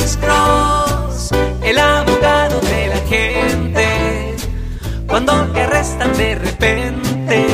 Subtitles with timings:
[0.00, 1.30] Alex Cross,
[1.62, 4.36] el abogado de la gente.
[5.06, 7.46] Cuando te arrestan de repente,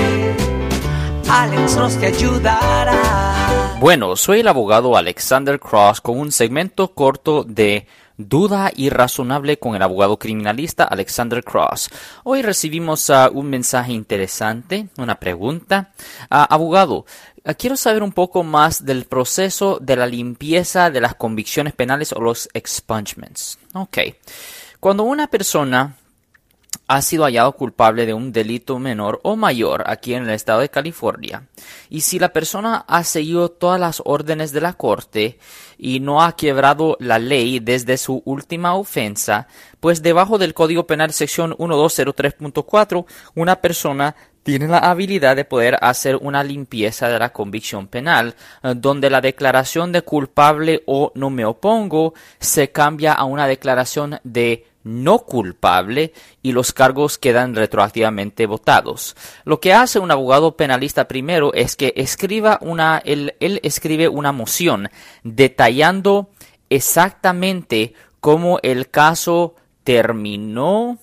[1.28, 3.74] Alex Cross te ayudará.
[3.80, 7.88] Bueno, soy el abogado Alexander Cross con un segmento corto de
[8.18, 11.90] Duda irrazonable con el abogado criminalista Alexander Cross.
[12.24, 15.92] Hoy recibimos uh, un mensaje interesante, una pregunta.
[16.30, 17.04] Uh, abogado,
[17.44, 22.14] uh, quiero saber un poco más del proceso de la limpieza de las convicciones penales
[22.14, 23.58] o los expungements.
[23.74, 23.98] Ok.
[24.80, 25.96] Cuando una persona
[26.86, 30.68] ha sido hallado culpable de un delito menor o mayor aquí en el estado de
[30.68, 31.48] California.
[31.90, 35.38] Y si la persona ha seguido todas las órdenes de la corte
[35.78, 39.48] y no ha quebrado la ley desde su última ofensa,
[39.80, 44.14] pues debajo del Código Penal sección 1203.4, una persona
[44.46, 49.20] tiene la habilidad de poder hacer una limpieza de la convicción penal, eh, donde la
[49.20, 56.12] declaración de culpable o no me opongo se cambia a una declaración de no culpable
[56.42, 59.16] y los cargos quedan retroactivamente votados.
[59.44, 64.88] Lo que hace un abogado penalista primero es que escriba una, él, escribe una moción
[65.24, 66.30] detallando
[66.70, 70.98] exactamente cómo el caso terminó,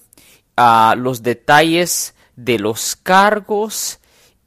[0.55, 3.99] a los detalles de los cargos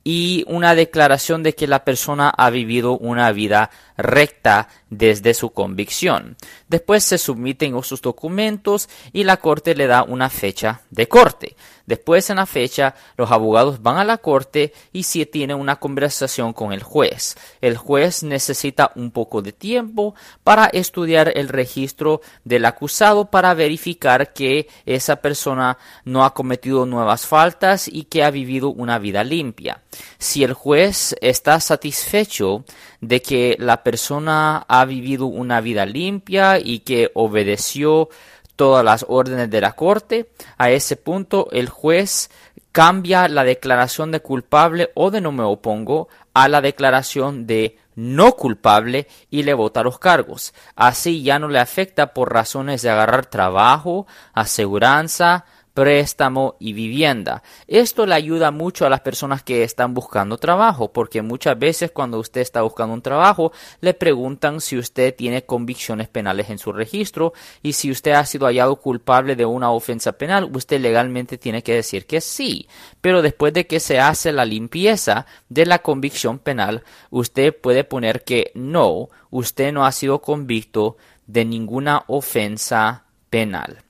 [0.09, 6.37] y una declaración de que la persona ha vivido una vida recta desde su convicción.
[6.69, 11.57] Después se submiten sus documentos y la corte le da una fecha de corte.
[11.87, 16.53] Después en la fecha los abogados van a la corte y se tiene una conversación
[16.53, 17.37] con el juez.
[17.61, 24.33] El juez necesita un poco de tiempo para estudiar el registro del acusado para verificar
[24.33, 29.81] que esa persona no ha cometido nuevas faltas y que ha vivido una vida limpia.
[30.19, 32.65] Si el juez está satisfecho
[33.01, 38.09] de que la persona ha vivido una vida limpia y que obedeció
[38.57, 42.31] todas las órdenes de la corte, a ese punto el juez
[42.73, 48.33] cambia la declaración de culpable o de no me opongo a la declaración de no
[48.33, 50.53] culpable y le vota los cargos.
[50.75, 55.47] Así ya no le afecta por razones de agarrar trabajo, aseguranza,
[55.77, 57.43] préstamo y vivienda.
[57.69, 62.19] Esto le ayuda mucho a las personas que están buscando trabajo, porque muchas veces cuando
[62.19, 67.35] usted está buscando un trabajo, le preguntan si usted tiene convicciones penales en su registro
[67.63, 71.75] y si usted ha sido hallado culpable de una ofensa penal, usted legalmente tiene que
[71.75, 72.69] decir que sí.
[73.03, 78.25] Pero después de que se hace la limpieza de la convicción penal, usted puede poner
[78.25, 83.86] que no, usted no ha sido convicto de ninguna ofensa penal.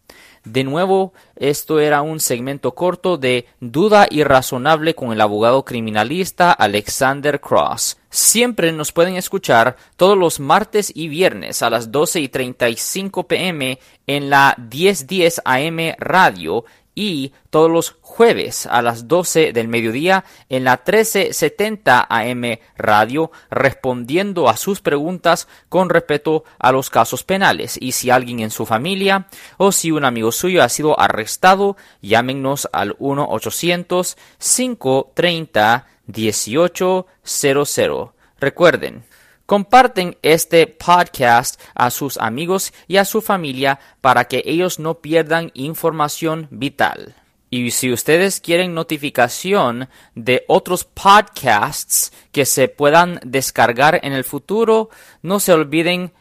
[0.47, 7.41] De nuevo, esto era un segmento corto de Duda Irrazonable con el abogado criminalista Alexander
[7.41, 7.97] Cross.
[8.11, 13.81] Siempre nos pueden escuchar todos los martes y viernes a las 12 y 35 pm
[14.07, 16.65] en la 1010 AM radio
[16.97, 24.49] y todos los jueves a las 12 del mediodía en la 1370 AM radio respondiendo
[24.49, 27.79] a sus preguntas con respecto a los casos penales.
[27.81, 32.69] Y si alguien en su familia o si un amigo suyo ha sido arrestado llámenos
[32.73, 39.05] al 1 800 530 1800 recuerden
[39.47, 45.53] Comparten este podcast a sus amigos y a su familia para que ellos no pierdan
[45.55, 47.15] información vital.
[47.49, 54.91] Y si ustedes quieren notificación de otros podcasts que se puedan descargar en el futuro,
[55.23, 56.13] no se olviden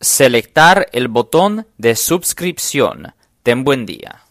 [0.00, 3.12] selectar el botón de suscripción.
[3.42, 4.22] Ten buen día.